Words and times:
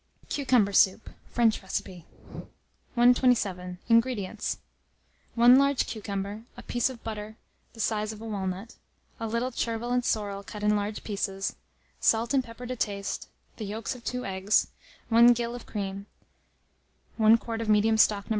CUCUMBER 0.31 0.73
SOUP 0.73 1.11
(French 1.29 1.61
Recipe). 1.61 2.05
127. 2.95 3.77
INGREDIENTS. 3.87 4.57
1 5.35 5.59
large 5.59 5.85
cucumber, 5.85 6.41
a 6.57 6.63
piece 6.63 6.89
of 6.89 7.03
butter 7.03 7.35
the 7.73 7.79
size 7.79 8.11
of 8.11 8.19
a 8.19 8.25
walnut, 8.25 8.73
a 9.19 9.27
little 9.27 9.51
chervil 9.51 9.91
and 9.91 10.03
sorrel 10.03 10.41
cut 10.41 10.63
in 10.63 10.75
large 10.75 11.03
pieces, 11.03 11.55
salt 11.99 12.33
and 12.33 12.43
pepper 12.43 12.65
to 12.65 12.75
taste, 12.75 13.27
the 13.57 13.63
yolks 13.63 13.93
of 13.93 14.03
2 14.03 14.25
eggs, 14.25 14.69
1 15.09 15.33
gill 15.33 15.53
of 15.53 15.67
cream, 15.67 16.07
1 17.17 17.37
quart 17.37 17.61
of 17.61 17.69
medium 17.69 17.95
stock 17.95 18.25
No. 18.25 18.29